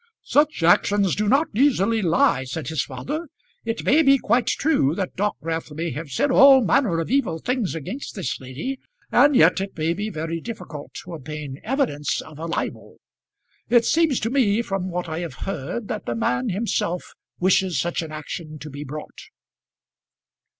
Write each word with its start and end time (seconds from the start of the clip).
"Such 0.25 0.63
actions 0.63 1.15
do 1.15 1.29
not 1.29 1.45
easily 1.53 2.01
lie," 2.01 2.43
said 2.45 2.69
his 2.69 2.81
father. 2.83 3.27
"It 3.65 3.83
may 3.83 4.01
be 4.01 4.17
quite 4.17 4.47
true 4.47 4.95
that 4.95 5.15
Dockwrath 5.15 5.69
may 5.75 5.91
have 5.91 6.09
said 6.09 6.31
all 6.31 6.65
manner 6.65 6.99
of 6.99 7.11
evil 7.11 7.37
things 7.37 7.75
against 7.75 8.15
this 8.15 8.39
lady, 8.39 8.79
and 9.11 9.35
yet 9.35 9.61
it 9.61 9.77
may 9.77 9.93
be 9.93 10.09
very 10.09 10.41
difficult 10.41 10.91
to 11.03 11.13
obtain 11.13 11.61
evidence 11.63 12.19
of 12.19 12.39
a 12.39 12.47
libel. 12.47 12.97
It 13.69 13.85
seems 13.85 14.19
to 14.21 14.31
me 14.31 14.63
from 14.63 14.89
what 14.89 15.07
I 15.07 15.19
have 15.19 15.35
heard 15.45 15.87
that 15.89 16.07
the 16.07 16.15
man 16.15 16.49
himself 16.49 17.13
wishes 17.39 17.79
such 17.79 18.01
an 18.01 18.11
action 18.11 18.57
to 18.57 18.71
be 18.71 18.83
brought." 18.83 19.29